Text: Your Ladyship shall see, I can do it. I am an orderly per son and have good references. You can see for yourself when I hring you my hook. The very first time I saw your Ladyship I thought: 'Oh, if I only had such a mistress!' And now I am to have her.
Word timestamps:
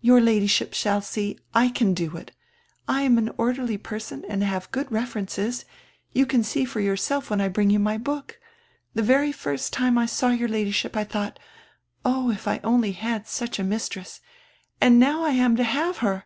Your 0.00 0.22
Ladyship 0.22 0.72
shall 0.72 1.02
see, 1.02 1.38
I 1.52 1.68
can 1.68 1.92
do 1.92 2.16
it. 2.16 2.32
I 2.88 3.02
am 3.02 3.18
an 3.18 3.28
orderly 3.36 3.76
per 3.76 3.98
son 3.98 4.24
and 4.26 4.42
have 4.42 4.70
good 4.70 4.90
references. 4.90 5.66
You 6.14 6.24
can 6.24 6.42
see 6.42 6.64
for 6.64 6.80
yourself 6.80 7.28
when 7.28 7.42
I 7.42 7.50
hring 7.50 7.68
you 7.68 7.78
my 7.78 7.98
hook. 7.98 8.40
The 8.94 9.02
very 9.02 9.32
first 9.32 9.74
time 9.74 9.98
I 9.98 10.06
saw 10.06 10.30
your 10.30 10.48
Ladyship 10.48 10.96
I 10.96 11.04
thought: 11.04 11.38
'Oh, 12.06 12.30
if 12.30 12.48
I 12.48 12.58
only 12.64 12.92
had 12.92 13.28
such 13.28 13.58
a 13.58 13.62
mistress!' 13.64 14.22
And 14.80 14.98
now 14.98 15.22
I 15.24 15.32
am 15.32 15.56
to 15.56 15.64
have 15.64 15.98
her. 15.98 16.24